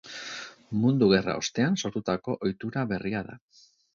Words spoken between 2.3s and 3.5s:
ohitura berria da.